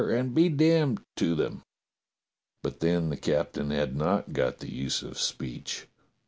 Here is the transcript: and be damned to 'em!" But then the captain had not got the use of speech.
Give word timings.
and 0.09 0.33
be 0.33 0.49
damned 0.49 0.99
to 1.15 1.39
'em!" 1.43 1.61
But 2.63 2.79
then 2.79 3.09
the 3.11 3.17
captain 3.17 3.69
had 3.69 3.95
not 3.95 4.33
got 4.33 4.57
the 4.57 4.73
use 4.73 5.03
of 5.03 5.19
speech. 5.19 5.85